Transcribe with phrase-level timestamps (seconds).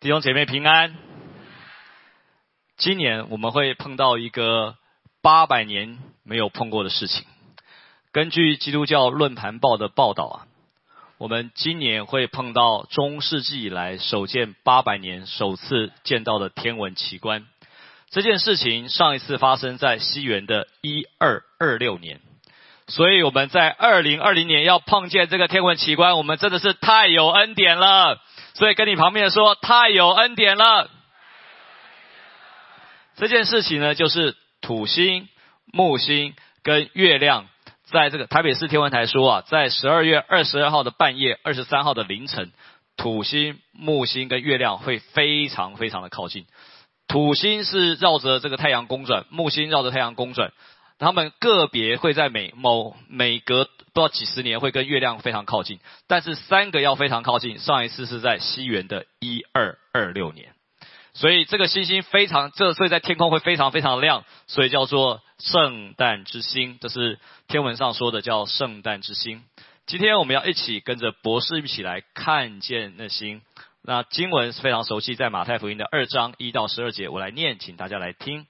[0.00, 0.96] 弟兄姐妹平安。
[2.78, 4.76] 今年我们会碰到一个
[5.20, 7.26] 八百年没有碰过的事情。
[8.10, 10.36] 根据基督教论坛报的报道啊，
[11.18, 17.46] 我们今年会碰到中世纪以来首见八百年首次见到的天文奇观。
[18.08, 22.22] 这件事情上一次发生在西元的一二二六年，
[22.88, 28.18] 所以我们在二零二零年要碰见这个天文奇观，我们真的是太有恩典了。
[28.54, 30.90] 所以跟你旁边说，太有恩典了。
[33.16, 35.28] 这件事情呢，就是土星、
[35.66, 37.46] 木星跟月亮，
[37.84, 42.52] 在这个台北市天文台说啊，在十二月二十二号的半夜、二十三号的凌晨，
[42.96, 46.46] 土星、木星跟月亮会非常非常的靠近。
[47.08, 50.52] 土星是绕着这个太阳公转，木星绕着太阳公转。
[51.00, 57.58] 他们个别会在每某每隔不知道几十年会跟月亮非常靠近，但是三个要非常靠近。
[57.58, 60.54] 上一次是在西元的一二二六年，
[61.14, 69.42] 所以这个星星非常这所以在天空会非常非常亮，所以叫做圣诞之星，这是天文上说的叫圣诞之星。
[69.86, 73.40] 今天我们要一起跟着博士一起来看见那星。
[73.82, 78.46] 那经文是非常熟悉，在马太福音的二章一到十二节，我来念，请大家来听。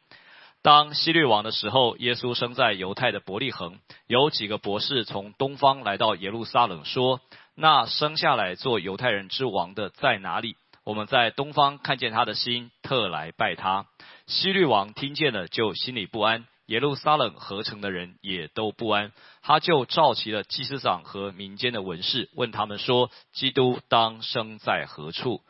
[0.63, 3.79] 当希律王的时候，耶稣生在犹太的伯利恒。
[4.07, 7.23] 有几个博士从东方来到耶路撒冷，说
[7.57, 10.57] ：“那生下来做犹太人之王的在哪里？
[10.85, 13.87] 我们在东方看见他的心，特来拜他。”
[14.29, 19.13] 希律王听见了，就心里不安；耶路撒冷合成的人也都不安。
[19.41, 25.41] 他就召集了祭司长和民间的文士，问他们说：“基督当生在何处？”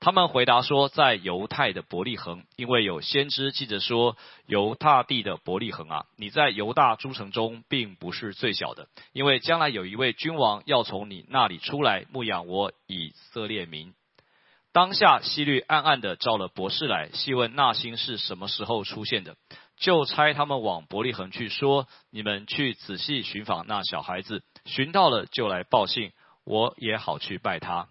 [0.00, 13.92] 他们回答说，在犹太的伯利恒，因为有先知记着说，犹大地的伯利恒啊，你在犹大诸城中并不是最小的，因为将来有一位君王要从你那里出来牧养我以色列民。
[14.72, 19.36] 当下希律暗暗的召了博士来，细问那星是什么时候出现的，
[19.76, 26.12] 就差他们往伯利恒去，说你们去仔细寻访那小孩子，寻到了就来报信，
[26.44, 27.88] 我也好去拜他。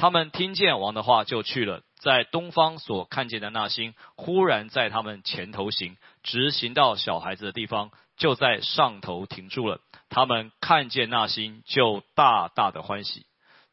[0.00, 1.82] 他们听见王的话，就去了。
[1.98, 9.80] 在东方所看见的那星，忽然在他们前头行，直行到小孩子的地方，就在上头停住了。
[10.08, 13.26] 他们看见那星，就大大的欢喜。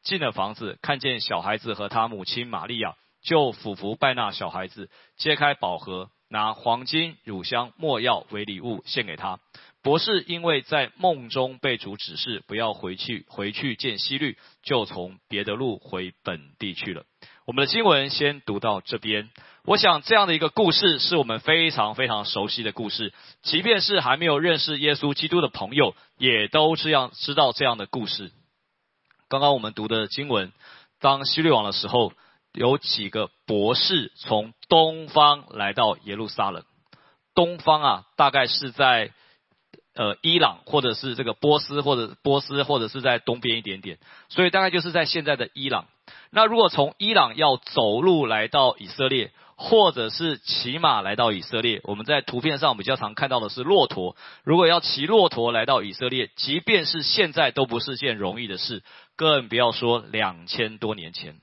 [0.04, 9.40] 进了房子，看见小孩子和他母亲玛利亚，就俯伏拜那小孩子，揭开宝盒，拿黄金、乳香、没药为礼物献给他。
[9.88, 17.06] 博士因为在梦中被主指示不要回去，回去见希律，就从别的路回本地去了。
[17.46, 19.30] 我们的经文先读到这边。
[19.64, 28.34] 我想这样的一个故事是我们非常非常熟悉的故事，即便是还没有认识耶稣基督的朋友，也都这样知道这样的故事。
[29.30, 30.52] 刚刚我们读的经文，
[31.00, 32.12] 当希律王的时候，
[32.52, 36.66] 有几个博士从东方来到耶路撒冷。
[37.34, 39.14] 东方啊，大概是在。
[39.98, 43.98] 呃，伊朗或者是这个波斯，或者波斯，或者是在东边一点点，
[44.30, 45.88] 所以大概就是在现在的伊朗。
[46.30, 54.16] 那如果从伊朗要走路来到以色列，或者是骑马来到以色列，我们在图片上比较常看到的是骆驼。
[54.44, 58.84] 如果要骑骆驼来到以色列，即便是现在都不是件容易的事，
[59.16, 61.38] 更不要说两千多年前。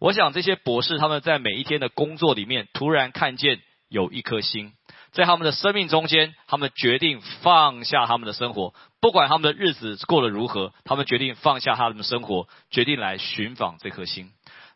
[0.00, 4.72] 我想这些博士他们在每一天的工作里面，突然看见有一颗星。
[5.14, 14.32] 在他们的生命中间，他们决定放下他们的生活，不管他们的日子过得如何，他们决定放下他们的生活，决定来寻访这颗星。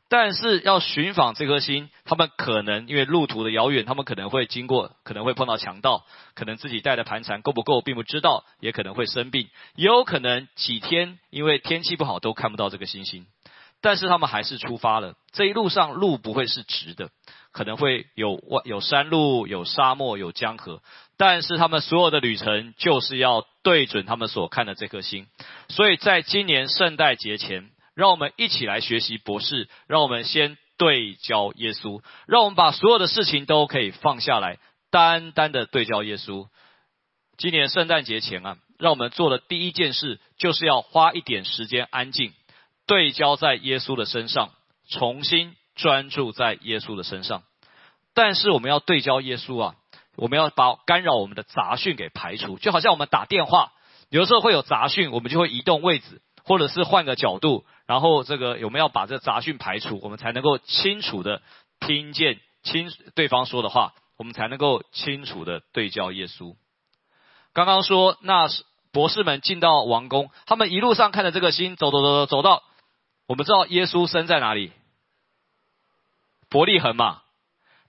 [0.08, 13.26] 但是要寻访这颗星，他们可能因为路途的遥远，他们可能会经过，可能会碰到强盗，可能自己带的盘缠够不够并不知道，也可能会生病，也有可能几天因为天气不好都看不到这个星星。
[13.80, 17.10] 但是他们还是出发了，这一路上路不会是直的。
[17.52, 20.82] 可能会有有山路、有沙漠、有江河，
[21.16, 25.26] 但是他们所有的旅程就是要对准他们所看的这颗星。
[25.68, 34.58] 所以在今年圣诞节前，让我们一起来学习博士，让我们先对焦耶稣，让我们把所有的事情都可以放下来，
[34.90, 36.46] 单单的对焦耶稣。
[37.36, 42.32] 今年圣诞节前啊，让我们做的第一件事就是要花一点时间安静，
[42.86, 44.50] 对焦在耶稣的身上，
[44.88, 47.42] 重新专注在耶稣的身上。
[48.12, 49.74] 但是我们要对焦耶稣啊，
[50.16, 53.72] 我们要把干扰我们的杂讯给排除，就好像我们打电话，
[54.10, 61.40] 有时候会有杂讯，我们就会移动位置，或者是换个角度，然后这个我们要把这杂讯排除，我们才能够清楚的
[61.78, 66.56] 听见清对方说的话，我们才能够清楚的对焦耶稣。
[67.52, 68.48] 刚刚说那
[68.90, 72.64] 博士们进到王宫，他们一路上看着这个星，走走走走走到，
[73.28, 74.72] 我们知道耶稣生在哪里？
[76.50, 77.22] 伯利恒嘛，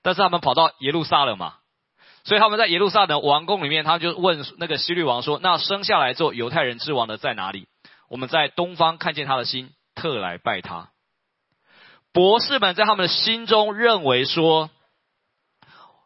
[0.02, 1.56] 但是他们跑到耶路撒冷嘛，
[2.24, 7.68] 所以他们在耶路撒冷王宫里面，他就问那个希律王说：“那生下来做犹太人之王的在哪里？
[8.10, 10.90] 我们在东方看见他的心，特来拜他。”
[12.12, 14.70] 博士们在他们的心中认为说，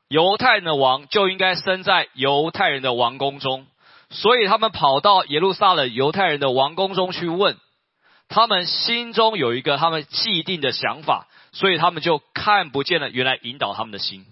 [0.10, 3.66] 犹太人的王就应该生在犹太人的王宫中，
[4.10, 7.58] 所以他们跑到耶路撒冷犹太人的王宫中去问。
[8.30, 14.26] 他们心中有一个他们既定的想法，所以他们就看不见了原来引导他们的心。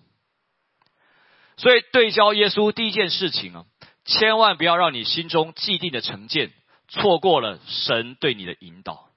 [1.56, 3.66] 所以对焦耶稣第一件事情啊，
[4.04, 6.52] 千万不要让你心中既定的成见
[6.90, 9.08] 错过了神对你的引导，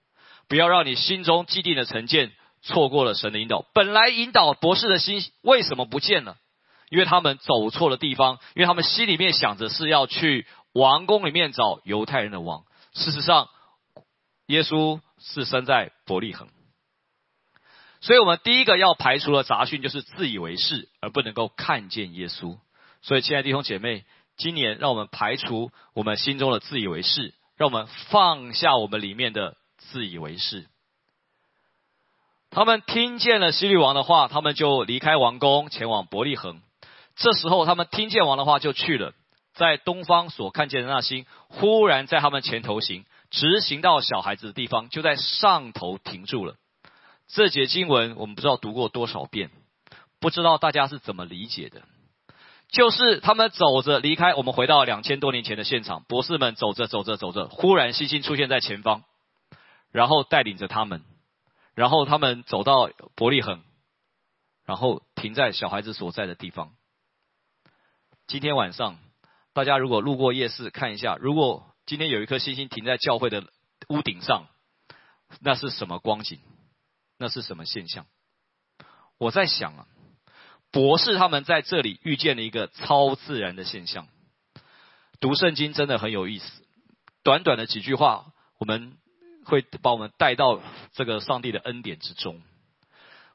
[0.49, 3.65] 不要让你心中既定的成见错过了神的引导。
[3.75, 6.37] 本来引导博士的心为什么不见了？
[6.91, 13.49] 因为他们走错了地方，因为他们心里面想着是要去王宫里面找犹太人的王，事实上。
[14.49, 16.47] 耶稣是生在伯利恒，
[18.05, 22.59] 所以我们第一个要排除的杂讯就是自以为是，而不能够看见耶稣。
[23.01, 24.05] 所以，亲爱的弟兄姐妹，
[24.37, 30.67] 今年让我们排除我们心中的自以为是，让我们放下我们里面的自以为是。
[32.51, 36.61] 他们听见了希律王的话，他们就离开王宫，前往伯利恒。
[37.17, 39.15] 这时候，他们听见王的话，就去了。
[39.55, 43.07] 在东方所看见的那星，忽然在他们前头行。
[43.31, 46.57] 直行到小孩子的地方，就在上头停住了。
[47.27, 49.51] 这节经文我们不知道读过多少遍，
[50.21, 51.83] 不知道大家是怎么理解的。
[52.69, 59.05] 就是他们走着离开，我们回到两千多年前的现场，博士们走着走着走着，忽然星星出现在前方，
[59.91, 61.03] 然后带领着他们，
[61.75, 63.63] 然后他们走到伯利恒，
[64.65, 66.73] 然后停在小孩子所在的地方。
[68.27, 68.99] 今天晚上，
[69.53, 71.67] 大家如果路过夜市看一下，如果。
[71.87, 73.45] 今天有一颗星星停在教会的
[73.91, 74.47] 屋顶上，
[75.41, 76.39] 那是什么光景？
[77.25, 78.05] 那是什么现象？
[79.17, 79.87] 我在想啊，
[80.71, 84.09] 博士他们在这里遇见了一个超自然的现象。
[85.21, 86.63] 读圣经真的很有意思，
[87.23, 88.27] 短短的几句话，
[88.59, 88.99] 我们
[89.47, 90.61] 会把我们带到
[90.93, 92.43] 这个上帝的恩典之中。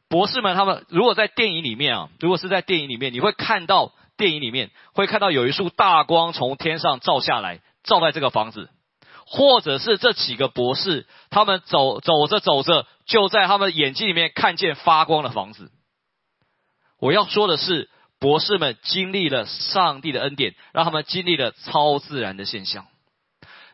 [0.08, 7.62] 博士们他们如果在电影里面啊，如果是在电影里面，你会看到电影里面会看到有一束大光从天上照下来。
[7.82, 8.70] 照在这个房子，
[9.26, 15.72] 或者是这几个博士，他们走走着走着，就在他们眼睛里面看见发光的房子。
[17.00, 17.90] 我要说的是，
[18.20, 22.86] 博士们经历了上帝的恩典，让他们经历了超自然的现象。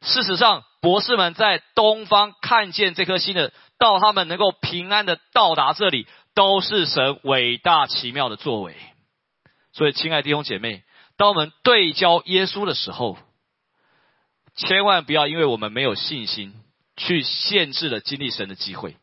[0.02, 8.76] 事实上，博士们在东方看见这颗星的，到他们能够平安的到达这里，都是神伟大奇妙的作为。
[9.74, 10.84] 所以，亲爱的弟兄姐妹，
[11.18, 13.18] 当我们对焦耶稣的时候，
[14.56, 16.54] 千万不要因为我们没有信心，
[16.96, 18.96] 去限制了经历神的机会。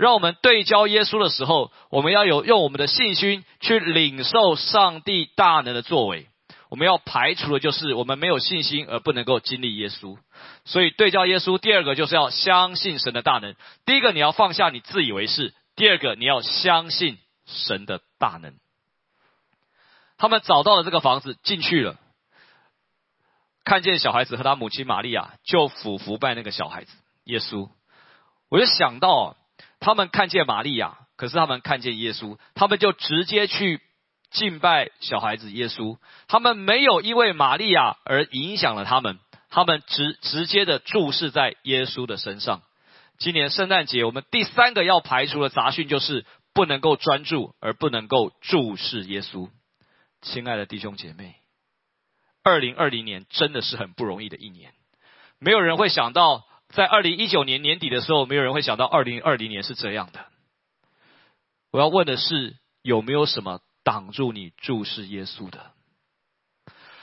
[0.00, 6.26] 让我们对焦耶稣的时候，我们要有用我们的信心去领受上帝大能的作为。
[6.70, 10.16] 我们要排除的就是我们没有信心而不能够经历耶稣。
[10.64, 13.54] 所以对焦耶稣，第二个就是要相信神的大能。
[13.84, 18.54] 第一个你要放下你自以为是，第二个你要相信神的大能。
[20.16, 21.96] 他们找到了这个房子，进去了。
[23.64, 26.92] 看见小孩子和他母亲玛利亚，就俯伏拜那个小孩子
[27.24, 27.68] 耶稣。
[28.48, 29.36] 我就想到，
[29.78, 33.80] 他们看见玛利亚，可是他们看见耶稣，他们就直接去
[34.30, 35.98] 敬拜小孩子耶稣。
[36.28, 42.62] 他们没有因为玛利亚而影响了他们，他们直直接的注视在耶稣的身上。
[43.18, 46.24] 今年圣诞节，我们第三个要排除的杂讯就是
[46.54, 49.48] 不能够专注而不能够注视耶稣。
[50.22, 51.36] 亲爱的弟兄姐妹。
[52.42, 54.72] 二零二零年真的是很不容易的一年，
[55.38, 60.24] 没有人会想到，在二零一九年年底的时候，没有人会想到二零二零年是这样的。
[61.72, 65.72] 我要问的是，有没有什么挡住你注视耶稣的？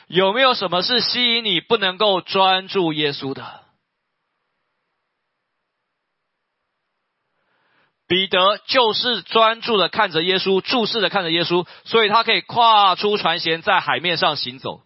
[0.08, 3.64] 有没有什么是吸引你不能够专注耶稣的？
[8.08, 14.84] 彼得就是专注的看着耶稣，注视的看着耶稣，所以他可以跨出船舷，在海面上行走。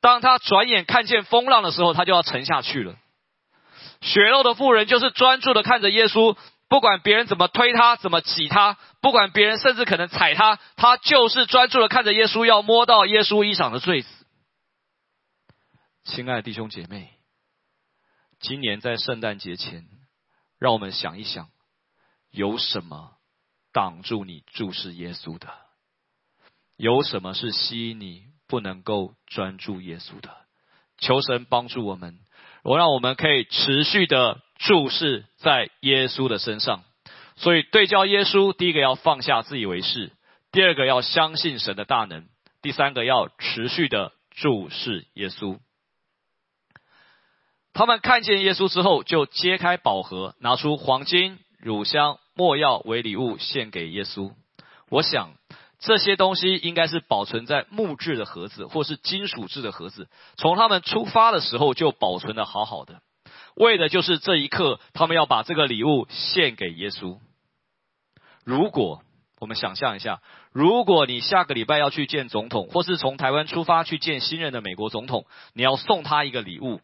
[0.00, 2.96] 当他转眼看见风浪的时候，他就要沉下去了。
[4.00, 6.36] 血肉的妇人就是专注的看着耶稣，
[6.68, 14.08] 不管别人怎么推他、怎么挤他，不管别人甚至可能踩他，他就是专注的看着耶稣，要摸到耶稣衣裳的坠子。
[16.04, 17.10] 亲爱的弟兄姐妹，
[18.40, 19.86] 今年在圣诞节前，
[20.58, 21.48] 让我们想一想，
[22.30, 23.12] 有什么
[23.72, 25.48] 挡住你注视耶稣的？
[26.76, 28.24] 有什么是吸引你？
[28.48, 30.30] 不能够专注耶稣的，
[30.98, 32.20] 求神帮助我们，
[32.66, 36.82] 我让我们可以持续的注视在耶稣的身上。
[37.36, 40.10] 所以对焦耶稣，第一个要放下自以为是，
[40.50, 42.24] 第二个要相信神的大能，
[42.62, 45.60] 第三个要持续的注视耶稣。
[47.72, 54.32] 他们看见耶稣之后，就揭开宝盒，拿出黄金、乳香、没药为礼物献给耶稣。
[54.88, 55.34] 我想
[55.86, 60.08] 这些东西应该是保存在木质的盒子，或是金属制的盒子。
[60.36, 63.02] 从他们出发的时候就保存的好好的，
[63.54, 67.20] 为的就是这一刻，他们要把这个礼物献给耶稣。
[68.42, 69.04] 如果
[69.38, 76.80] 我们想象一下，如果你下个礼拜要去见总统，或是从台湾出发去见新任的美国总统，你要送他一个礼物。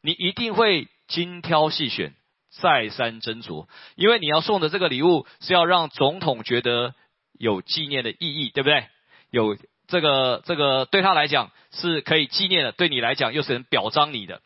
[0.00, 2.14] 你一定会精挑细选，
[2.48, 6.94] 再三斟酌，因为你要送的这个礼物是要让总统觉得
[7.38, 8.86] 有纪念的意义，对不对？
[9.30, 14.40] 有这个这个对他来讲是可以纪念的，对你来讲又是能表彰你的，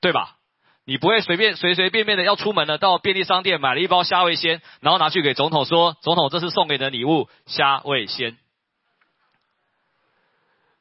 [0.00, 0.38] 对吧？
[0.84, 8.36] 你不会随便随随便便的要出门了，到便利商店买了一包虾味鲜，然后拿去给总统说：“总统，这是送给你的礼物，虾味鲜。”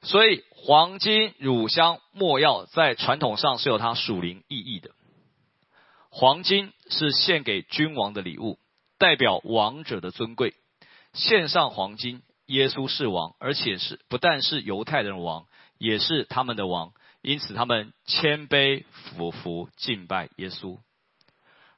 [0.01, 0.43] 所以。
[0.65, 4.91] 黄金、乳香、没药，在传统上是有它属灵意义的。
[6.09, 8.57] 黄金是献给君王的礼物，
[8.97, 10.53] 代表王者的尊贵。
[11.13, 15.45] 献上黄金，耶稣是王，而且是不但是犹太人王，
[15.77, 20.79] 也是他们的王，因此他们谦卑俯伏敬拜耶稣。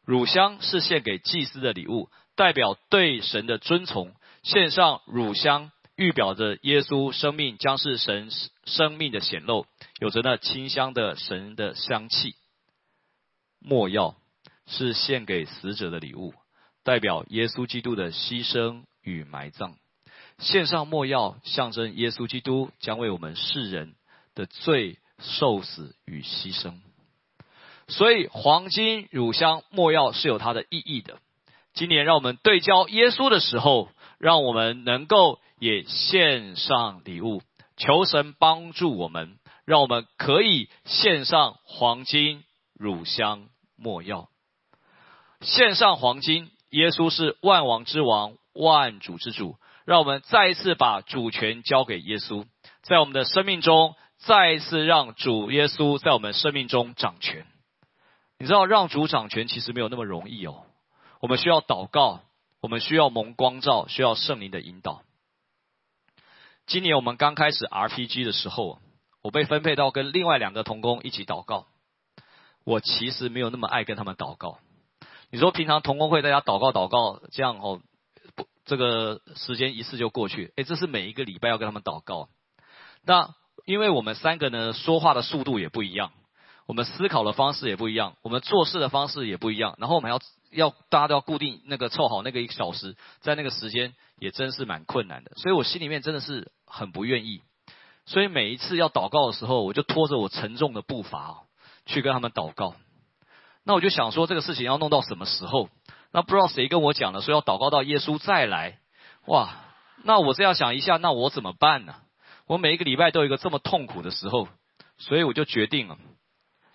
[0.04, 4.14] 乳香是献给祭司的礼物，代表对神的尊崇。
[4.44, 5.72] 献上乳香。
[5.98, 8.30] 预表着耶稣生命将是神
[8.66, 9.66] 生命的显露，
[10.02, 12.36] 有着那清香的神的香气。
[13.60, 14.18] 墨药
[14.68, 16.34] 是献给死者的礼物，
[16.84, 19.78] 代表耶稣基督的牺牲与埋葬。
[20.40, 23.96] 献上墨药，象征耶稣基督将为我们世人
[24.36, 26.74] 的罪受死与牺牲。
[27.88, 31.20] 所以，黄金、乳香、墨药是有它的意义的。
[31.74, 35.40] 今年，让我们对焦耶稣的时候，让我们能够。
[35.58, 37.42] 也献上礼物，
[37.78, 42.44] 求神帮助我们，让我们可以献上黄金、
[42.74, 43.48] 乳香、
[43.78, 44.28] 没药。
[45.40, 52.46] 献上黄金，耶稣是万王之王、万主之主，让我们再一次把主权交给耶稣，
[52.82, 57.46] 在我们的生命中再一次让主耶稣在我们生命中掌权。
[58.40, 60.64] 你知道，让主掌权其实没有那么容易哦。
[61.22, 62.22] 我们需要祷告，
[62.62, 65.02] 我们需要蒙光照，需要圣灵的引导。
[66.66, 68.80] 今年我们刚开始 RPG 的时候，
[69.22, 71.68] 我被分配到跟另外两个同工一起祷告。
[72.64, 74.58] 我其实没有那么爱跟他们祷告。
[75.30, 77.80] 你说平常同工会大家祷告祷告这样哦，
[78.66, 80.52] 这个时间一次就过去。
[80.58, 82.28] 诶，这是每一个礼拜要跟他们祷告。
[83.04, 83.34] 那
[83.66, 86.12] 因为我们三个呢说话的速度也不一样，
[86.66, 89.76] 我们思考的方式也不一样，我们做事的方式也不一样。
[89.80, 90.20] 然后我们要
[90.52, 93.94] 要大家都要固定那个凑好那个一个小时，在那个时间。
[94.18, 97.42] 也真是蛮困难的，所以我心里面真的是很不愿意。
[98.06, 101.44] 所以每一次要祷告的时候，我就拖着我沉重的步伐
[101.86, 102.76] 去跟他们祷告。
[103.66, 105.68] 那我就想说，这个事情要弄到什么时候？
[106.16, 108.80] 那不知道谁跟我讲了，说要祷告到耶稣再来。
[109.26, 109.54] 哇，
[110.06, 111.94] 那我这样想一下，那我怎么办呢？
[112.48, 114.48] 我每一个礼拜都有一个这么痛苦的时候，
[114.98, 115.98] 所以我就决定了，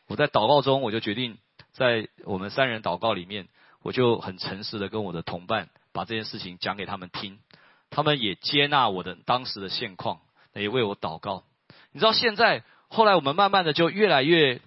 [0.08, 1.38] 我在祷告中，我就决定
[1.72, 3.48] 在我们三人祷告里面，
[3.82, 5.70] 我就很诚实的跟我的同伴。
[5.94, 7.38] 把这件事情讲给他们听，
[7.88, 10.20] 他们也接纳我的当时的现况，
[10.52, 11.44] 也为我祷告。
[11.92, 14.60] 你知道现在后来我们慢慢的就越来越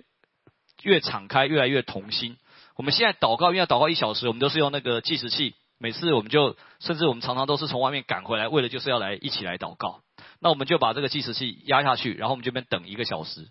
[0.81, 2.37] 越敞开，越来越同心。
[2.75, 5.55] 我们现在祷告，因为要祷告一小时，我们都是用那个计时器。
[5.79, 10.01] 每次我们就甚至我们常常都是从外面赶回来，为了就是要来一起来祷告。
[10.39, 13.49] 那我们就把这个计时器压下去，然后我们这边等一个小时，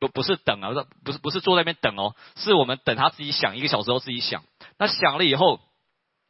[0.00, 0.70] 不不是等啊，
[1.04, 4.42] 不是不是坐在那边等哦，是我们等他自己响一个小时后自己响。
[4.78, 5.60] 那响了以后。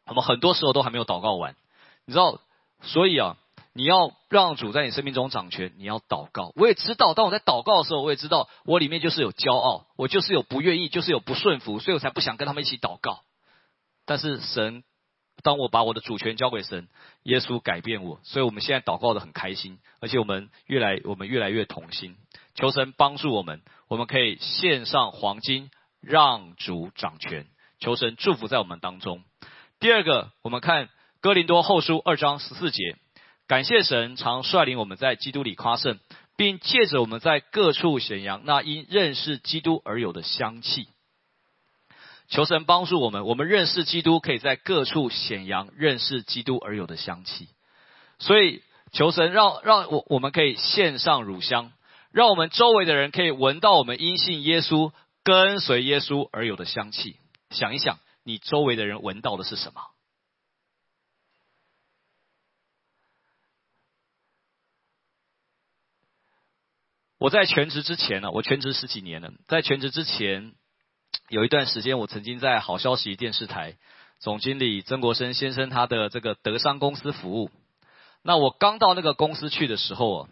[0.07, 1.57] 我们很多时候都还没有祷告完，
[2.05, 2.39] 你知道，
[2.83, 3.39] 所以啊，
[3.75, 6.53] 你要让主在你生命中掌权，你要祷告。
[6.55, 13.25] 我也知道，当我在祷告的时候，我也知道我里面就是有骄傲，我就是有不愿意，就是有不顺服，所以我才不想跟他们一起祷告。
[14.07, 14.85] 但是神，
[15.43, 16.89] 当我把我的主权交给神，
[17.25, 22.17] 耶稣改变我，所以我们现在祷告的很开心，而且我们越来我们越来越同心，
[22.55, 25.69] 求神帮助我们，我们可以献上黄金，
[26.01, 27.49] 让主掌权，
[27.81, 29.25] 求神祝福在我们当中。
[29.81, 30.89] 第二个，我们看
[31.21, 32.97] 哥林多后书二章十四节，
[33.47, 35.99] 感谢神常率领我们在基督里夸胜，
[36.37, 40.89] 并借着我们在各处显扬那因认识基督而有的香气。
[42.29, 47.49] 求神帮助我们，我们认识基督，可以在各处显扬认识基督而有的香气。
[48.19, 51.73] 所以求神让让我我们可以献上乳香，
[52.13, 57.17] 让我们周围的人可以闻到我们因信耶稣、跟随耶稣而有的香气。
[57.51, 57.99] 想一想。
[58.27, 59.83] 你周围的人闻到的是什么？
[67.25, 70.53] 我在全职之前呢，我全职十几年了，在全职之前
[71.31, 73.79] 有一段时间，我曾经在好消息电视台
[74.19, 77.51] 总经理曾国生先生他的这个德商公司服务。
[78.23, 80.29] 那我刚到那个公司去的时候啊，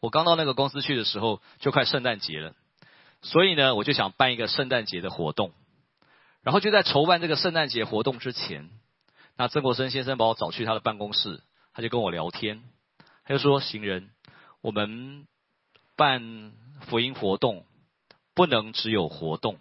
[0.00, 2.56] 我刚到那个公司去的时候就快圣诞节了，
[3.20, 5.52] 所以呢，我就想办一个圣诞节的活动。
[6.42, 8.68] 然后就在筹办这个圣诞节活动之前，
[9.36, 11.40] 那曾国生先生把我找去他的办公室，
[11.72, 12.64] 他就跟我聊天，
[13.24, 14.10] 他就说：“行人，
[14.60, 15.28] 我们。”
[16.02, 17.64] 办福音活动
[18.34, 19.60] 不能只有活动，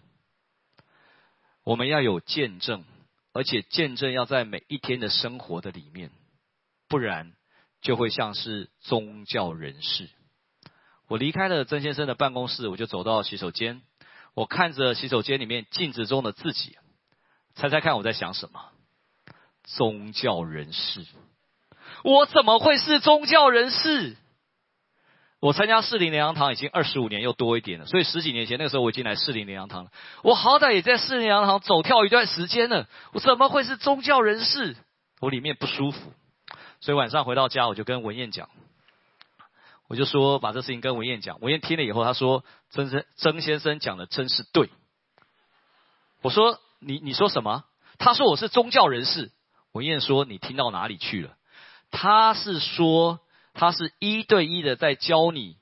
[1.63, 2.83] 我们要有见证，
[3.31, 6.09] 而且见证要在每一天的生活的里面，
[6.87, 7.33] 不然
[7.83, 10.09] 就会像是宗教人士。
[11.07, 13.83] 我离开了曾先生的办公室，我就走到洗手间，
[14.33, 16.75] 我看着洗手间里面镜子中的自己，
[17.53, 18.71] 猜猜看我在想什么？
[19.63, 21.05] 宗教人士？
[22.03, 24.17] 我怎么会是宗教人士？
[25.41, 29.91] 我参加士林莲阳堂已经二十五年又多一点了，所以十几年前那个时候我已经来士林莲阳堂了。
[30.21, 34.77] 我好歹也在士林莲阳堂走跳一段时间了，我怎么会是宗教人士？
[35.19, 36.13] 我里面不舒服，
[36.79, 38.49] 所以晚上回到家我就跟文燕讲，
[39.87, 41.41] 我就说把这事情跟文燕讲。
[41.41, 44.69] 文燕听了以后，他说：“曾曾曾先生讲的真是对。”
[46.21, 47.63] 我说：“你你说什么？”
[47.97, 49.31] 他说：“我是宗教人士。”
[49.73, 51.33] 文燕说：“你听到哪里去了？”
[51.89, 53.19] 他是说。
[53.53, 55.57] 他是一对一的在教你，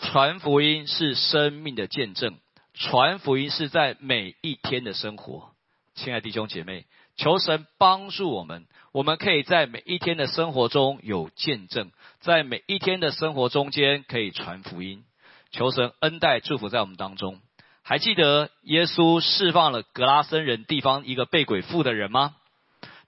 [0.00, 2.38] 传福音是生命的见证，
[2.74, 5.50] 传福音是在每一天的生活。
[5.94, 6.86] 亲爱弟兄姐妹，
[7.16, 15.04] 求神帮助我们，我们可以在每一天的生活中有见证，在每一天的生活中间可以传福音。
[15.50, 17.40] 求神恩待祝福在我们当中。
[17.82, 22.36] 还记得耶稣释放了格拉森人地方一个被鬼附的人吗？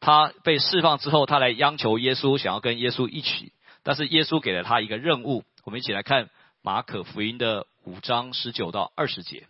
[0.01, 3.53] 他被释放之后，他来央求耶稣，想要跟耶稣一起。
[3.85, 6.31] 但是耶稣给了他一个任务，我们一起来看
[6.63, 9.47] 马可福音的五章十九到二十节。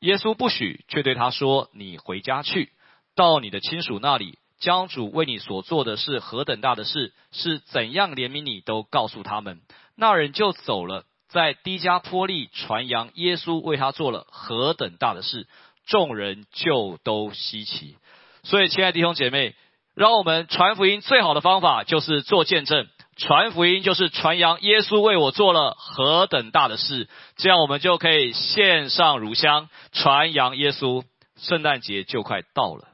[0.00, 2.72] 耶稣不许，却对他说：“你回家去，
[3.14, 9.60] 到你的亲属那里，将主为你所做的是何等大的事，是怎样怜悯你，都告诉他们。”
[9.94, 15.46] 那人就走了，在低加坡利传扬耶稣为他做了何等大的事，
[15.86, 17.96] 众人就都稀奇。
[18.42, 19.54] 所以，亲爱的弟兄姐妹，
[19.94, 22.88] 让我们传福音最好的方法就是做见证。
[23.20, 27.06] 传福音就是传扬耶稣为我做了何等大的事，
[27.36, 31.04] 这样我们就可以献上乳香，传扬耶稣。
[31.36, 32.88] 圣诞节就快到了，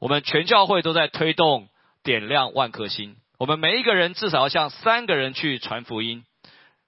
[0.00, 1.68] 我们全教会都在推动
[2.02, 3.16] 点亮万颗星。
[3.38, 6.24] 我们每一个人至少要向三个人去传福音，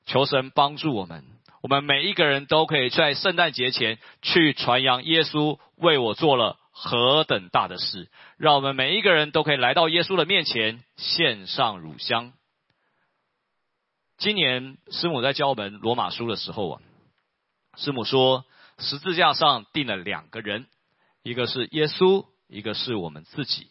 [0.06, 1.24] 求神帮助我们。
[1.62, 12.32] 我们每一个人都可以在圣诞节前去传扬耶稣为我做了何等大的事，让我们每一个人都可以来到耶稣的面前，献上乳香。
[14.18, 16.82] 今年师母在教我们罗马书的时候啊，
[17.76, 18.44] 师母说
[18.76, 20.66] 十字架上钉了两个人，
[21.22, 23.68] 一个是耶稣，一个是我们自己。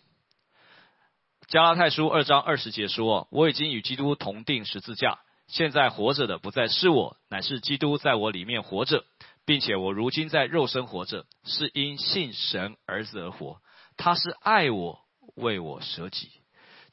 [1.47, 9.03] 加拉太书二章二十节说：“我已经与基督同定十字架，现在活着的不再是我，乃是基督在我里面活着，
[9.45, 13.59] 并且我如今在肉身活着，是因信神儿子而活。
[13.97, 15.01] 他是爱我，
[15.35, 16.31] 为我舍己。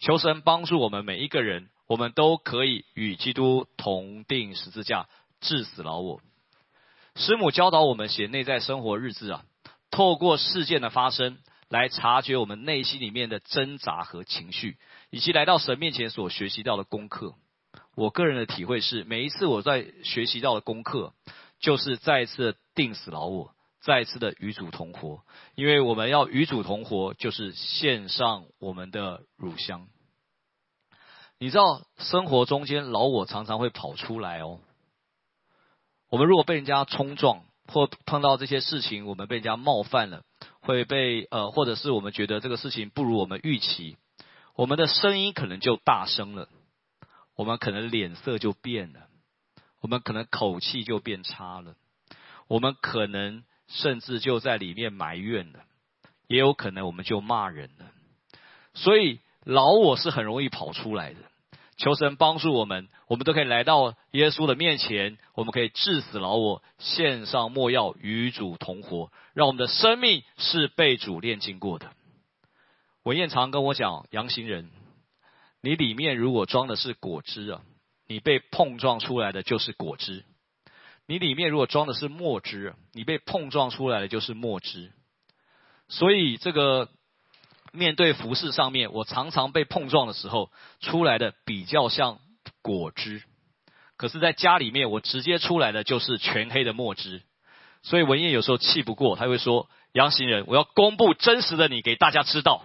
[0.00, 5.08] 求神帮助我们每一个人。”我们都可以与基督同定十字架，
[5.40, 6.20] 致死老我。
[7.16, 9.44] 师母教导我们写内在生活日志啊，
[9.90, 14.76] 透过事件的发生来察觉我们内心里面的挣扎和情绪，
[15.10, 17.34] 以及来到神面前所学习到的功课。
[17.94, 21.12] 我个人的体会是，每一次我在学习到的功课，
[21.60, 25.22] 就是再一次定死老我，再一次的与主同活。
[25.54, 29.86] 因为我们要与主同活，就是献上我们的乳香。
[31.38, 34.60] 你知道生活中间老我常常会跑出来哦。
[36.08, 40.22] 我们如果被人家冲撞，或碰到这些事情，我们被人家冒犯了，
[40.60, 43.96] 会被呃，或者是我们觉得这个事情不如我们预期，
[44.54, 46.48] 我们的声音可能就大声了，
[47.34, 49.08] 我们可能脸色就变了，
[49.80, 51.74] 我们可能口气就变差了，
[52.46, 55.64] 我们可能甚至就在里面埋怨了，
[56.28, 57.90] 也有可能我们就骂人了，
[58.72, 59.18] 所以。
[59.44, 61.20] 老我是很容易跑出来的，
[61.76, 71.92] 求神帮助我们，我们都可以来到耶稣的面前，我们可以致死老我，献上莫药，与主同活，让我们的生命是被主炼净过的。
[73.02, 74.70] 文彦常跟我讲，杨行人，
[75.60, 77.60] 你里面如果装的是果汁啊，
[78.08, 80.22] 你被碰撞出来的就是果汁；
[81.06, 84.90] 你里面如果装的是墨汁，你被碰撞出来的就是墨汁。
[85.88, 86.88] 所以这个。
[87.74, 92.18] 面对服饰上面，我常常被碰撞的时候出来的比较像
[92.62, 93.22] 果汁。
[93.96, 97.22] 可是在家里面我直接出来的就是全黑的墨汁。
[97.82, 102.64] 所以文彦有时候气不过，他会说：“杨行人，我要公布真实的你给大家知道。”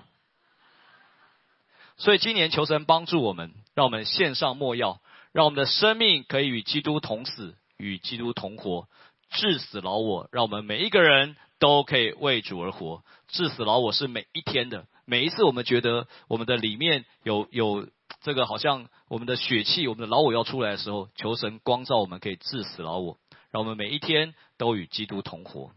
[1.97, 5.01] 所以今年求神帮助我们，让我们献上墨药，
[5.33, 8.87] 让我们的生命可以与基督同死，与基督同活，
[9.29, 10.29] 致死老我。
[10.31, 13.03] 让我们每一个人都可以为主而活。
[13.27, 17.89] 致死老我是每一天的，每一次我们觉得我们的里面有有
[18.21, 23.17] 这个好像我们的血气，我们的老我要出来的时候，求神光照我们，可以致死老我。
[23.49, 25.71] 让我们每一天都与基督同活，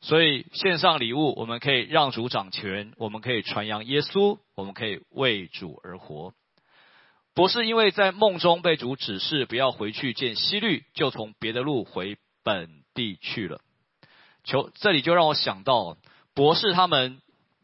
[0.00, 6.32] 所以献上礼物，我们可以让主掌权，我们可以传扬耶稣，我们可以为主而活。
[7.34, 13.60] 博士因为在梦中被主指示不要回去见希律，就从别的路回本地去了。
[14.44, 15.96] 求这里就让我想到，
[16.34, 17.21] 博士他们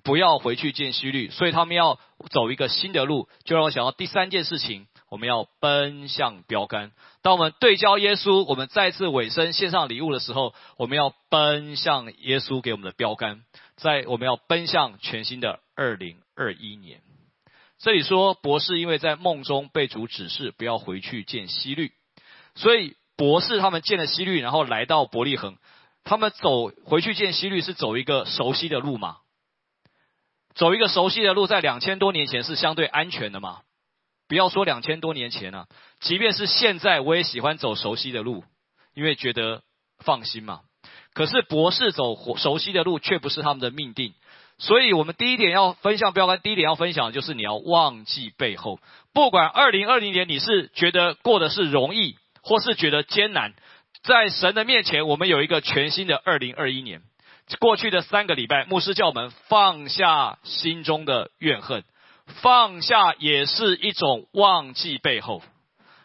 [0.08, 4.86] 不要回去见希律，所以他们要走一个新的路，就让我想到第三件事情。
[5.10, 6.92] 我们要奔向标杆。
[7.20, 13.42] 当我们对焦耶稣，我们再次尾声献上礼物的时候，我们要奔向耶稣给我们的标杆。
[13.76, 17.02] 在我们要奔向全新的二零二一年。
[17.78, 21.92] 这里说，博士因为在梦中被主指示不要回去见希律，
[22.54, 25.58] 所以博士他们见了希律，然后来到伯利恒。
[26.04, 29.18] 他们走回去见希律是走一个熟悉的路吗？
[30.58, 33.60] 走一个熟悉的路，在两千多年前是相对安全的嘛？
[34.28, 35.68] 不要说两千多年前了，
[36.00, 38.42] 即便是现在，我也喜欢走熟悉的路，
[38.92, 39.62] 因为觉得
[40.04, 40.62] 放心嘛。
[41.14, 44.14] 可是博士走熟悉的路，却不是他们的命定。
[44.58, 48.80] 所以我们第一点要分享标杆，第一点要分享的就是你要忘记背后。
[49.14, 53.54] 不管二零二零年你是觉得过的是容易，或是觉得艰难，
[54.02, 57.02] 在神的面前，我们有一个全新的二零二一年。
[57.58, 61.84] 过去的三个礼拜，牧师叫我们放下心中的怨恨。
[62.42, 65.42] 放下也是一种忘记背后，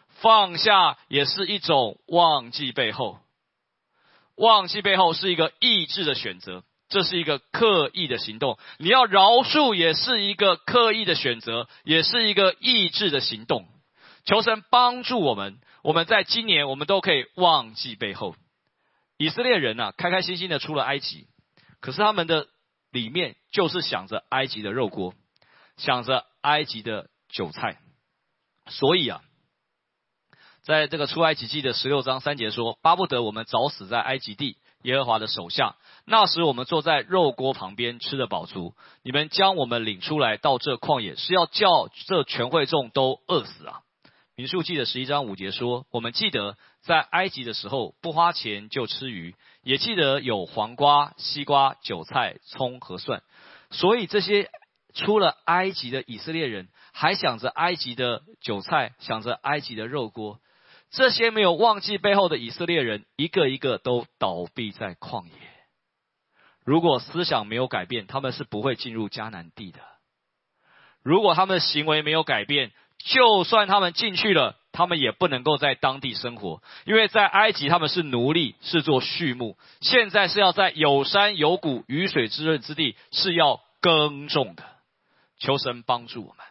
[0.08, 3.18] 放下也是一种忘记背后，
[4.36, 8.58] 忘记背后是一个意志的选择，这是一个刻意的行动。
[8.78, 13.66] 你要饶恕也是一个刻意的选择，也是一个意志的行动。
[14.24, 18.34] 求神帮助我们，我们在今年我们都可以忘记背后。
[19.18, 21.26] 以色列人呐，开开心心的出了埃及，
[21.84, 22.46] 可是他们的
[22.90, 25.12] 里面就是想着埃及的肉锅。
[25.76, 27.78] 想着埃及的韭菜，
[28.68, 29.20] 所以啊，
[30.62, 35.74] 在这个出埃及记的十六章三节说：“巴不得我们早死在埃及地，耶和华的手下。
[36.06, 38.74] 那时我们坐在肉锅旁边，吃的饱足。
[39.02, 43.80] 你们将我们领出来到这旷野，是要叫这全会众都饿死啊！”
[44.36, 53.22] 民数记的十一章五节说：“我们记得在埃及的时候，不花钱就吃鱼，也记得有黄瓜、西瓜、韭菜、葱和蒜。
[53.70, 54.50] 所以这些。”
[54.94, 60.38] 出了埃及的以色列人，还想着埃及的韭菜，想着埃及的肉锅。
[60.92, 65.32] 这些没有忘记背后的以色列人，一个一个都倒闭在旷野。
[66.64, 69.80] 如果思想没有改变，他们是不会进入迦南地的。
[71.02, 79.56] 如果他们的行为没有改变，就算他们进去了，他们也不能够在当地生活，因为在埃及他们是奴隶，是做畜牧。
[79.80, 84.64] 现在是要在有山有谷、雨水滋润之地，是要耕种的。
[85.38, 86.46] 求神帮助我们，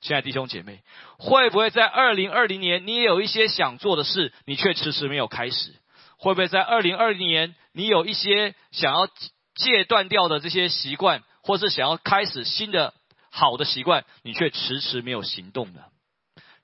[0.00, 0.82] 亲爱弟兄姐妹，
[1.18, 5.74] 会不会在二零二零年，你也有一些想做的事，你却迟迟没有开始？
[6.16, 9.06] 会不会在二零二零年，你有一些想要
[9.54, 12.94] 戒断掉的这些习惯，或是想要开始新的
[13.34, 15.80] 好的习惯，你却迟迟没有行动呢？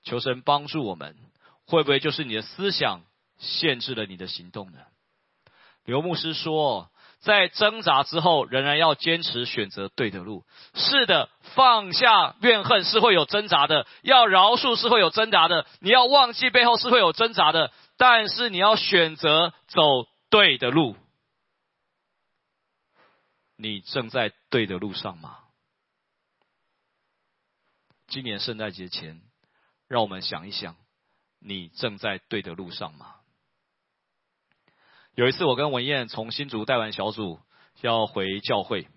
[0.03, 1.17] 求神帮助我们，
[1.67, 3.01] 会不会就是你的思想
[3.37, 4.79] 限制了你的行动呢？
[5.83, 6.89] 刘牧师说。
[7.21, 10.43] 在挣扎之后，仍然要坚持选择对的路。
[10.73, 17.71] 是的，放下怨恨是会有挣扎的，要饶恕是会有挣扎的，你要忘记背后是会有挣扎的。
[17.95, 19.83] 但是你要选择走
[20.31, 20.95] 对的路。
[23.55, 25.37] 你正在对的路上吗？
[28.11, 29.21] 今年圣诞节前，
[29.87, 30.75] 让我们想一想，
[31.39, 33.15] 你正在对的路上吗？
[35.15, 37.39] 有一次，我跟文燕从新竹带完小组
[37.79, 38.89] 要回教会，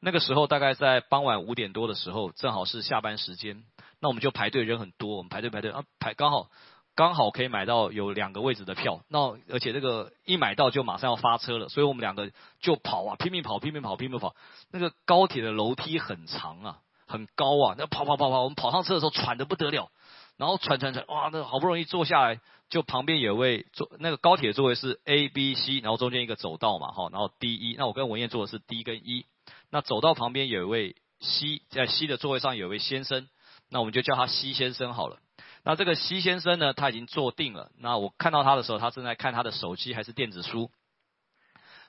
[0.00, 3.62] 那个时候大概在傍晚五点多的时候，正好是下班时间，
[4.00, 6.50] 那我们就排队，人很多，我们排队排队啊排刚好
[6.96, 14.34] 刚好可以买到有两个位置的票，那而且这个一买到就马上要发车了，所以我们两个就跑啊拼命跑拼命跑拼命跑，
[14.72, 19.90] 那个高铁的楼梯很长啊很高啊，那跑跑跑跑，我们跑上车的时候喘得不得了。
[20.36, 22.40] 然后喘喘喘，哇，那好不容易坐下来，
[22.70, 29.26] 就旁边有位坐那个高铁座位是 A、B、C，然后中间一个走道嘛，哈，然后 D、E，那我跟文燕坐的是 D 跟 E，
[29.70, 33.28] 那走道旁边有一位 C，在 C 的座位上有一位先生，
[33.68, 35.16] 那我们就叫他 C 先生好了。
[35.64, 37.72] 那这个西先生呢，他已经坐定了。
[37.78, 40.70] 那我看到他的时候，他正在看他的手机还是电子书。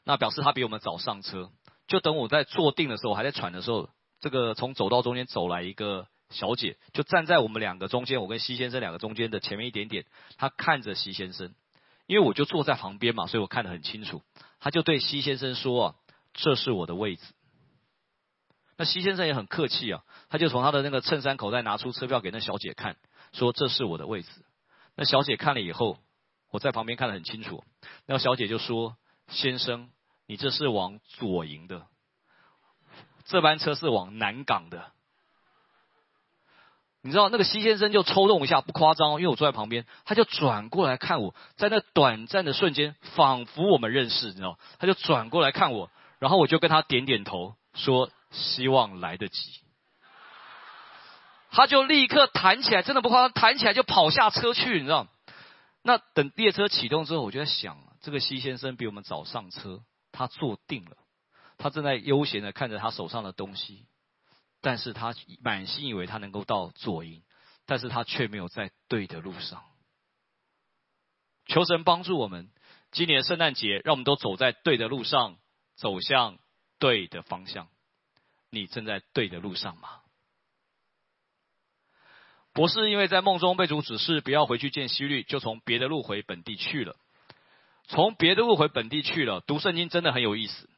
[0.03, 1.51] 那表示他比我们早上车。
[1.87, 10.05] 就等我在坐定的时候，我还在喘的时候，这个从走道中间走来一个小姐，就站在我们两个中间，我跟西先生两个中间的前面一点点。
[10.37, 11.53] 她看着西先生，
[12.05, 14.21] 因为我就坐在旁边嘛，所以我看得很清楚。
[14.59, 15.95] 她就对西先生说：“啊，
[16.33, 17.23] 这是我的位置。”
[18.77, 22.95] 那西先生也很客气啊，他就从他的那个衬衫口袋拿出车票给那小姐看，
[23.33, 24.29] 说：“这是我的位置。”
[24.95, 25.97] 那小姐看了以后，
[26.49, 27.63] 我在旁边看得很清楚。
[28.05, 28.95] 那小姐就说
[29.27, 29.89] ：“先生，
[30.27, 31.87] 你这是往左营的，
[33.29, 34.91] 这班车是往南港的。”
[37.01, 45.89] 你知道那个西先生就抽动一下，不夸张，因为我坐在旁边，他就转过来看我，在那短暂的瞬间，仿佛我们认识，你知道，他就转过来看我，
[46.19, 49.61] 然后我就跟他点点头，说希望来得及。
[51.51, 55.07] 他就立刻弹起来，真的不夸张，弹起来就跑下车去，你知道？
[55.81, 59.79] 那等列车启动之后，我就在想，这个西先生比我们早上车，
[60.11, 60.97] 他坐定了，
[61.59, 63.85] 他正在悠闲的看着他手上的东西。
[64.61, 67.23] 但是他满心以为他能够到左营，
[67.65, 69.63] 但是他却没有在对的路上。
[71.45, 72.51] 求神帮助我们，
[72.91, 75.37] 今年圣诞节，让我们都走在对的路上，
[75.75, 76.39] 走向
[76.77, 77.69] 对的方向。
[78.49, 80.01] 你正在对的路上吗？
[82.51, 86.97] 博士因为在梦中被主指示不要回去见希律，就从别的路回本地去了。
[87.87, 90.69] 从别的路回本地去了，读圣经真的很有意思。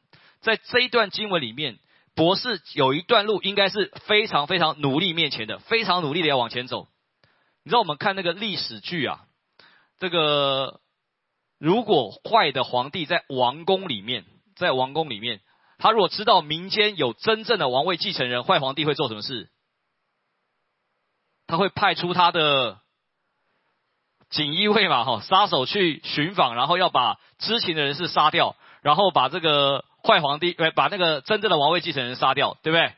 [0.42, 1.78] 在这一段经文里面。
[2.14, 6.86] 博士有一段路应该是非常非常努力面前的，非常努力的要往前走。
[7.64, 9.24] 你知道我们看那个历史剧啊，
[9.98, 10.82] 这个
[11.58, 14.26] 如果坏的皇帝在王宫里面，
[14.56, 15.40] 在王宫里面，
[15.78, 19.48] 他如果知道民间有真正的王位继承人，坏皇帝会做什么事？
[21.46, 22.78] 他会派出他的
[24.28, 29.86] 锦衣卫嘛，哈，杀手去寻访，然后要把知情的人士杀掉，然后把这个。
[30.02, 32.92] 坏皇帝，对，把那个真正的王位继承人杀掉，对不对？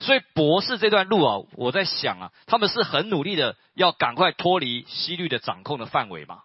[0.00, 6.42] 所以博士这段路啊，我在想啊，他们是很努力的，要赶快脱离西律的掌控的范围嘛。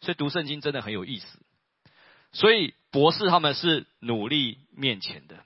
[0.00, 1.38] 所以读圣经真的很有意思。
[2.32, 5.36] 所以博士他们是努力面前的。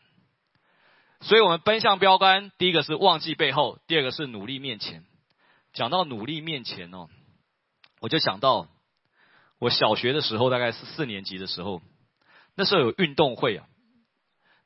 [1.21, 5.05] 所以我们奔向标杆，第一个是忘记背后，第二个是努力面前。
[5.73, 7.09] 讲到努力面前哦，
[8.01, 8.69] 我就想到
[9.59, 11.83] 我小学的时候，大概是四年级的时候。
[12.57, 13.67] 那时候有运动会啊，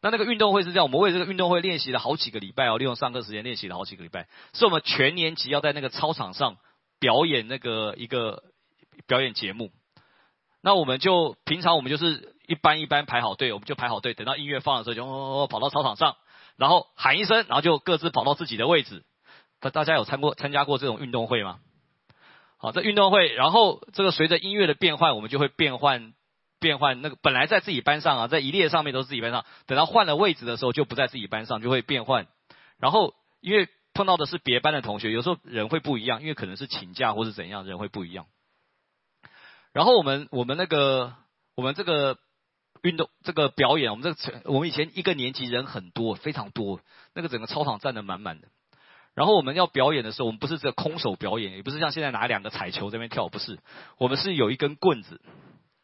[0.02, 6.56] 那那个运动会是这样，我们为这个运动会练习了好几个礼拜哦，利用上课时间练习了好几个礼拜，是我们全年级要在那个操场上
[7.00, 8.42] 表演那个一个
[9.06, 9.70] 表演节目。
[10.60, 16.16] 那我们就平常我们就是一班一班排好队，我们就排好队，等到音乐放的时候就跑到操场上，
[16.56, 19.04] 然后喊一声，然后就各自跑到自己的位置。
[19.60, 21.58] 大大家有参过参加过这种运动会吗？
[22.58, 26.12] 好，这运动会，然后这个随着音乐的变换，我们就会变换。
[26.60, 32.26] 变换那个本来在自己班上啊，在一列上面都是自己班上，等到换了位置的时候就不在自己班上，就会变换。
[32.78, 38.26] 然后因为碰到的是别班的同学，有时候人会不一样，因为可能是请假或是怎样，人会不一样。
[39.72, 41.14] 然后我们我们那个
[41.54, 42.18] 我们这个
[42.82, 46.80] 运动这个表演，我们这个我们以前一个年级人很多，非常多，
[47.14, 48.48] 那个整个操场站得满满的。
[49.14, 53.58] 然后我们要表演的时候，我们不是这空手表演，也不是像现在拿两个彩球这边跳，不是，
[53.98, 55.20] 我们是有一根棍子。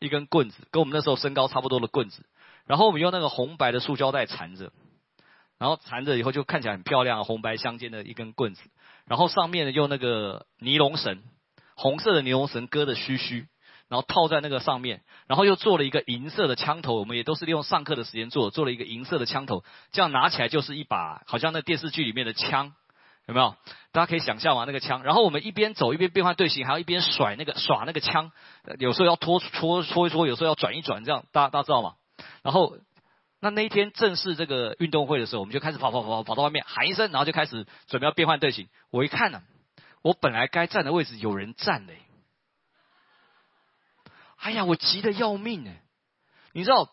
[0.04, 2.24] 一根棍子，跟我们那时候身高差不多的棍子，
[2.66, 4.70] 然后我们用那个红白的塑胶袋缠着，
[5.58, 8.62] 然后缠着以后就看起来很漂亮，红白相间的一根棍子，
[9.06, 11.22] 然后上面呢用那个尼龙绳，
[11.74, 13.46] 红色的尼龙绳割的须须，
[13.88, 22.74] 然后套在那个上面，然后又做了一个银色的枪头，我们也都是利用上课的时间做，做了一个银色的枪头，这样拿起来就是一把，好像那电视剧里面的枪。
[23.26, 23.56] 有没有？
[23.92, 25.02] 大家可以想象嘛，那个枪。
[25.02, 28.32] 然后我们一边走一边变换队形，还要一边甩那个耍那个枪。
[28.78, 31.94] 有时候要拖搓搓一搓，有时候要转一转，这样大家大家知道吗？
[32.42, 32.76] 然后
[33.40, 38.68] 那那一天正式这个运动会的时候，我们就开始跑跑跑跑到外面喊一声，然后就开始准备要变换队形。
[38.90, 39.42] 我一看呢，
[40.02, 41.98] 我本来该站的位置有人站嘞。
[44.36, 45.80] 哎呀，我急得要命哎！
[46.52, 46.90] 你知道，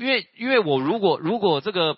[0.00, 1.96] 因为因为我如果如果这个。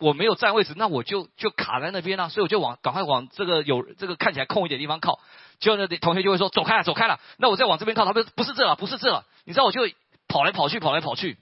[0.00, 5.20] 我没有站位置，那我就就卡在那边了，所以我就往赶快往这个有这个看起来空一点地方靠。
[5.58, 7.20] 结果那同学就会说走开了，走开了。
[7.36, 9.26] 那我再往这边靠，他们不是这了，不是这了。
[9.44, 9.82] 你知道我就
[10.26, 11.38] 跑来跑去，跑来跑去。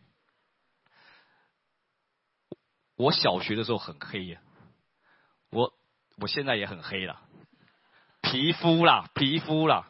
[2.96, 4.40] 我小学的时候很黑呀，
[5.50, 5.72] 我
[6.20, 7.20] 我现在也很黑了，
[8.22, 9.86] 皮肤啦，皮肤啦。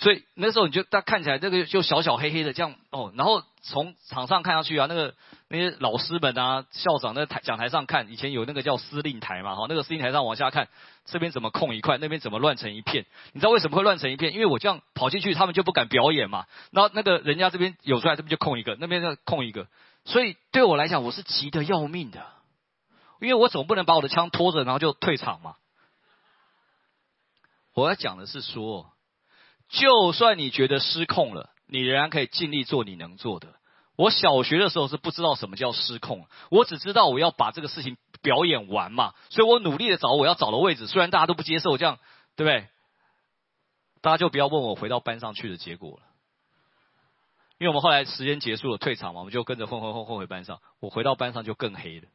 [0.00, 5.12] 所以那时候你就他看起来这个就小小黑黑的这样哦，然后从场上看下去啊，那个
[5.48, 10.68] 那些老师们啊、校长在台讲台上看，以前有那个叫司令台嘛，哈，那个司令台上往下看，
[11.06, 13.06] 这边怎么空一块，那边怎么乱成一片？
[13.32, 14.32] 你知道为什么会乱成一片？
[14.34, 16.46] 因为我这样跑进去，他们就不敢表演嘛。
[16.70, 19.66] 然后那个人家这边有出来，这边就空一个，那边就空一个。
[20.04, 22.24] 所以对我来讲，我是急得要命的，
[23.20, 25.56] 因为我总不能把我的枪拖着，然后就退场嘛。
[27.74, 28.92] 我要讲的是说。
[29.68, 33.54] 就算你觉得失控了，你仍然可以尽力做你能做的。
[33.96, 40.86] 我小学的时候是不知道什么叫失控，我只知道我要把这个事情表演完嘛，所以我努力的找我要找的位置。
[40.86, 41.98] 虽然大家都不接受，这样
[42.36, 42.68] 对不对？
[44.00, 46.06] 大家就不要问我回到班上去的结果了，
[47.58, 50.60] 因为我们后来时间结束了退场嘛，我们就跟着混混混混回班上。
[50.78, 52.06] 我回到班上就更黑了。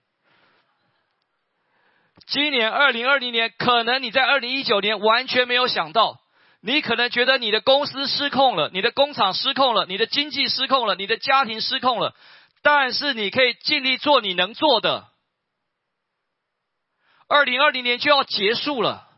[2.26, 6.23] 今年二零二零年，可能你在二零一九年完全没有想到。
[6.66, 12.16] 你可能觉得你的公司失控了，你的工厂失控了，你的经济失控了，你的家庭失控了，
[12.62, 15.10] 但是你可以尽力做你能做的。
[17.28, 19.10] 二零二零年就要结束了，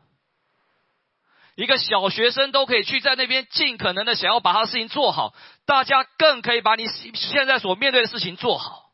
[1.54, 5.36] 一个小学生都可以去在那边尽可能的想要把他的事情做好，
[5.68, 8.90] 大家更可以把你现在所面对的事情做好。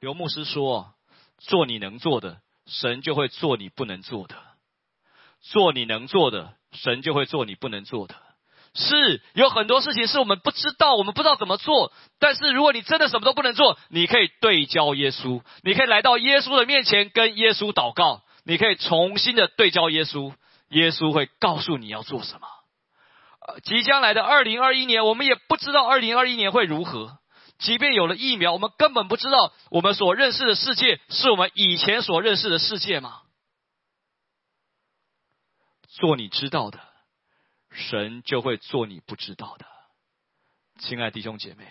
[0.00, 0.94] 刘牧师说
[1.36, 4.36] ：“做你能做的，神就会做你不能做的；
[5.42, 8.14] 做你能做的。”神就会做你不能做的，
[8.74, 11.92] 是有很多事情是我们不知道，我们不知道怎么做。
[12.18, 20.32] 但是如果你真的什么都不能做，你可以对焦耶稣，你可以来到耶稣的面前跟耶稣祷告，你可以重新的对焦耶稣，
[20.68, 22.46] 耶稣会告诉你要做什么。
[23.64, 27.18] 即将来的二零二一年，我们也不知道二零二一年会如何。
[27.58, 33.18] 即便有了疫苗，我们根本不知道我们所认识的世界是我们以前所认识的世界吗？
[36.00, 36.80] 做你知道的，
[37.70, 39.66] 神就会做你不知道的。
[40.78, 41.66] 亲爱弟兄姐妹，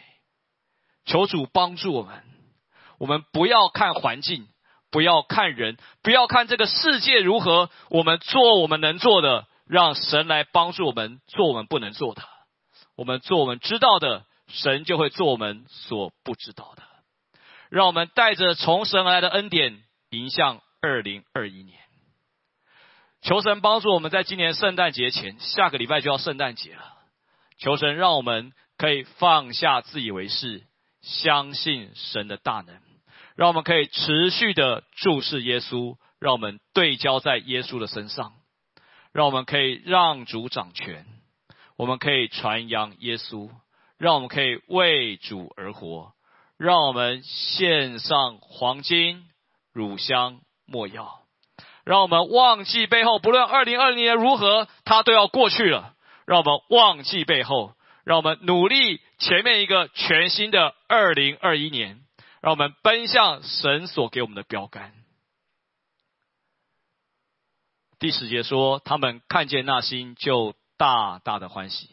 [1.05, 2.23] 求主帮助我们。
[2.99, 4.47] 我们不要看环境，
[4.91, 7.71] 不要看人，不要看这个世界如何。
[7.89, 12.21] 我们做我们能做的，让神来帮助我们做我们不能做的。
[12.95, 16.83] 我们做我们知道的，神就会做我们所不知道的。
[17.71, 21.79] 让我们带着从神而来的恩典，迎向二零二一年。
[23.21, 26.84] 求神帮助我们在今年圣诞节前，下个礼拜就要圣诞节了。
[27.58, 30.63] 求神让我们可以放下自以为是，
[31.01, 32.79] 相信神的大能，
[33.36, 38.34] 让我们可以持续的注视耶稣，让我们对焦在耶稣的身上，
[39.12, 41.05] 让我们可以让主掌权，
[41.77, 43.49] 我们可以传扬耶稣，
[43.97, 46.13] 让我们可以为主而活，
[46.58, 49.25] 让我们献上黄金、
[49.73, 51.18] 乳香、没药。
[51.89, 55.95] 让我们忘记背后，不论二零二零年如何，它都要过去了。
[56.28, 57.73] 让我们忘记背后，
[58.04, 62.02] 让我们努力前面一个全新的二零二一年。
[62.41, 64.93] 让我们奔向神所给我们的标杆。
[67.97, 71.89] 第十节说，他们看见那星，就大大的欢喜。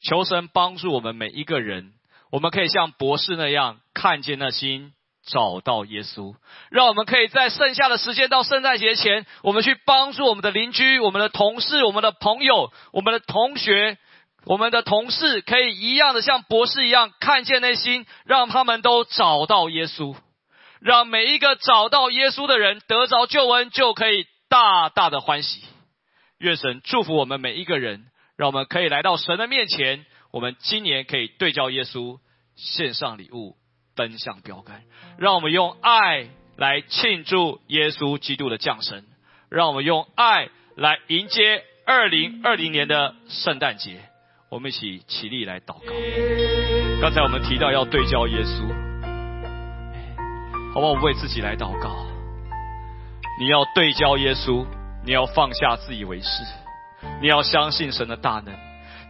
[0.00, 1.94] 求神帮助我们每一个人，
[2.32, 4.94] 我们可以像博士那样看见那星。
[5.28, 6.34] 找到耶稣，
[6.70, 13.98] 让我们可以在剩下的时间到圣诞节前，我们去帮助我们的邻居、我们的同事、我们的朋友、我们的同学、
[14.46, 20.16] 我们的同事，可以一样的像博士一样看见内心，让他们都找到耶稣，
[20.80, 25.62] 让每一个找到耶稣的人得着救恩，就可以大大的欢喜。
[26.38, 32.18] 愿神祝福我们每一个人，让我们可以来到神的面前，我们今年可以对照耶稣，
[32.56, 33.56] 献上礼物。
[33.98, 34.82] 奔向标杆，
[35.18, 39.02] 让我们用爱来庆祝耶稣基督的降生，
[39.50, 44.00] 让我们用爱来迎接二零二零年的圣诞节。
[44.50, 45.92] 我们一起起立来祷告。
[47.00, 48.68] 刚才我们提到要对焦耶稣，
[50.72, 50.92] 好不好？
[50.92, 52.06] 我们为自己来祷告。
[53.40, 54.64] 你要对焦耶稣，
[55.04, 56.44] 你要放下自以为是，
[57.20, 58.54] 你要相信神的大能，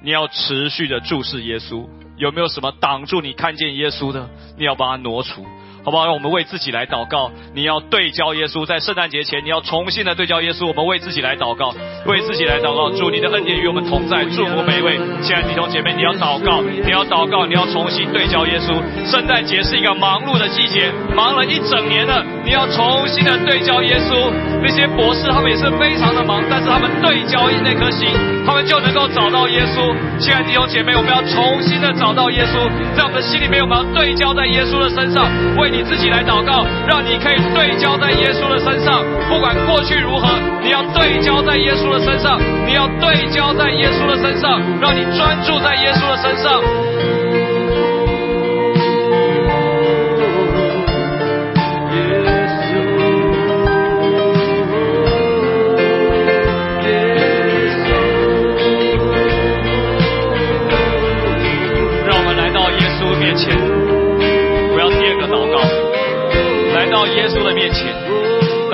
[0.03, 1.87] 你要持续的注视耶稣。
[2.19, 4.29] 有没有什么挡住你看见耶稣的？
[4.59, 5.47] 你要把它挪除，
[5.85, 6.05] 好不好？
[6.05, 7.31] 让我们为自己来祷告。
[7.55, 10.67] 你要对焦耶稣，在圣诞节前，你要重新的对焦耶稣。
[10.67, 11.73] 我们为自己来祷告，
[12.07, 12.91] 为自己来祷告。
[12.91, 15.95] 主，你的恩典与我们同在，祝福每一位亲爱的弟兄姐妹。
[15.95, 18.75] 你要祷告，你要祷告，你要重新对焦耶稣。
[19.09, 22.25] 圣诞节是一个忙碌的季节，忙了一整年了。
[22.49, 24.33] 你要重新的对焦耶稣。
[24.63, 28.09] 那些博士他们也是非常的忙，但是他们对焦那颗心，
[28.47, 29.93] 他们就能够找到耶稣。
[30.19, 32.65] 亲爱的弟兄姐妹，我们要重新的找到耶稣，
[32.97, 35.29] 在我们的心里面，我们要对焦在耶稣的身上，
[35.61, 39.05] 为你自己来祷告，让你可以对焦在耶稣的身上。
[39.29, 40.27] 不管过去如何，
[40.65, 46.65] 你要对焦在耶稣的身上，你要对焦在耶稣的身上，让你专注在耶稣的身上。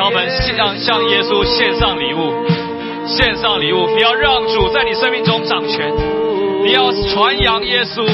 [0.04, 2.30] 我们向向耶稣献上礼物，
[3.06, 3.88] 献上礼物。
[3.96, 5.90] 你要让主在你生命中掌权，
[6.62, 8.06] 你要传扬耶稣，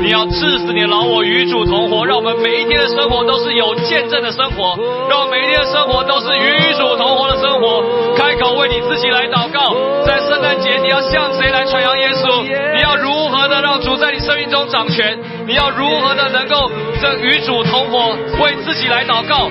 [0.00, 2.06] 你要致死你老我，与主同活。
[2.06, 4.74] 让我们每一天的生活都是有见证的生活，
[5.10, 7.84] 让我们每一天的生活都是与主同活的生活。
[8.16, 12.42] 开口为你自己来祷告，在圣诞节你要向谁来传扬耶稣？
[12.74, 15.18] 你要如何的让主在你生命中掌权？
[15.46, 16.70] 你要如何的能够
[17.02, 19.50] 这与主同活，为自己来祷告？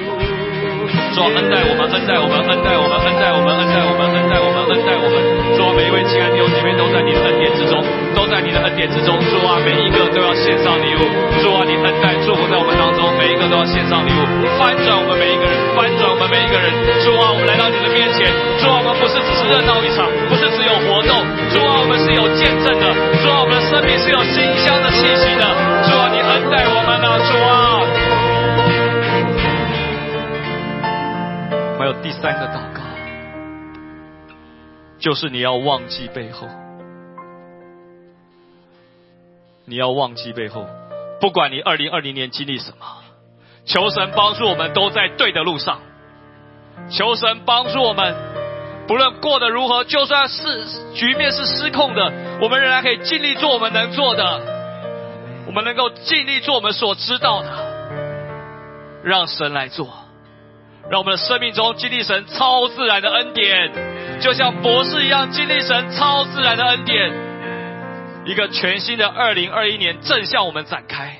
[1.15, 5.15] 主恩待我们，恩待我们，恩待我们，恩待我们，恩待我们，恩待我们，恩待我们。
[5.55, 7.79] 主啊，每一位亲爱的弟兄姐妹都在你的恩典之中，
[8.11, 9.15] 都在你的恩典之中。
[9.31, 11.07] 主啊，每一个都要献上礼物。
[11.39, 14.27] 主啊，你恩待祝福在我们当中，每一个都要献上礼物，
[14.59, 16.67] 翻转我们每一个人，翻转我们每一个人。
[16.99, 18.27] 主啊，我们来到你的面前。
[18.59, 21.23] 主啊，我们不是只是热闹一场，不是只有活动。
[21.55, 22.91] 主啊，我们是有见证的。
[23.23, 25.47] 主啊，我们的生命是有馨香的气息的。
[25.87, 27.55] 主啊，你恩待我们啊，主啊。
[31.85, 32.81] 还有第三个祷告，
[34.97, 36.47] 就是你要忘记背后，
[39.65, 40.65] 你要忘记背后，
[41.21, 42.87] 不管你二零二零年经历什么，
[43.65, 45.79] 求神帮助我们都在对的路上，
[46.89, 48.15] 求神帮助我们，
[48.87, 50.65] 不论过得如何，就算是
[50.95, 52.11] 局面是失控的，
[52.41, 54.41] 我们仍然可以尽力做我们能做的，
[55.45, 59.87] 我们能够尽力做我们所知道的，让神来做。
[60.89, 63.71] 让我们的生命中经历神超自然的恩典，
[64.21, 67.11] 就像博士一样经历神超自然的恩典。
[68.25, 71.17] 一个全新的二零二一年正向我们展开，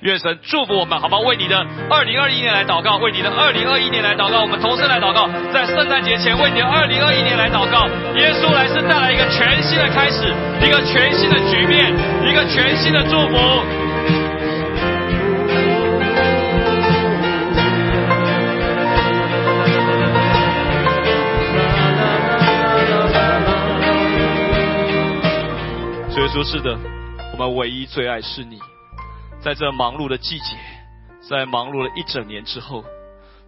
[0.00, 1.20] 愿神祝福我们，好不好？
[1.22, 7.86] 为你的二零二一年来祷告，为你的二零二一年来祷告，我们同时来祷告，在圣诞节前为你的二零二一年来祷告。
[8.14, 10.32] 耶稣来是带来一个全新的开始，
[10.62, 11.92] 一个全新的局面，
[12.22, 13.91] 一个全新的祝福。
[26.32, 26.78] 说是的，
[27.34, 28.58] 我们唯一最爱是你。
[29.42, 30.56] 在这忙碌的季节，
[31.28, 32.82] 在忙碌了一整年之后，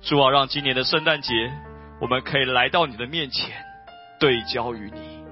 [0.03, 1.51] 主啊，让今年的圣诞节，
[1.99, 3.57] 我们可以来到你的面前，
[4.20, 5.24] 对焦于你。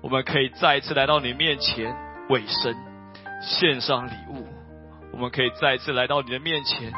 [0.00, 1.94] 我们可以再一次来到你面前，
[2.30, 2.74] 委身，
[3.42, 4.48] 献上礼物。
[5.12, 6.90] 我们可以再一次来到你的面前，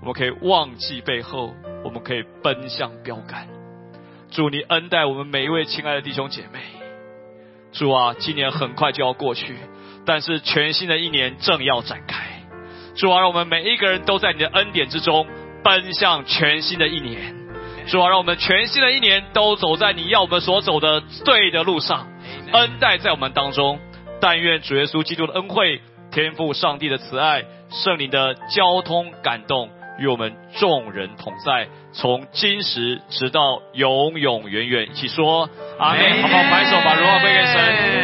[0.00, 1.52] 我们可以忘记背后，
[1.84, 3.46] 我们可以奔向标杆。
[4.30, 6.75] 祝你恩待我们每一位亲爱的弟兄姐妹。
[7.78, 9.54] 主啊，今年很快就要过去，
[10.06, 12.24] 但是全新的一年正要展开。
[12.94, 15.26] 主啊，让我们每一个人都在你的恩典之中
[15.62, 17.34] 奔向全新的一年。
[17.86, 22.08] 主啊，让我们全新的一年都走在你要我们所走的对的路上，
[22.52, 23.78] 恩待在我们当中。
[24.20, 29.68] 但愿主耶稣基督的恩惠、天赋上帝的慈爱、圣灵的交通感动
[29.98, 34.88] 与我们众人同在，从今时直到永永远远。
[34.90, 35.48] 一起说。
[35.78, 36.22] 阿门！
[36.22, 36.42] 好不好？
[36.44, 37.86] 拍手，把荣耀归给神。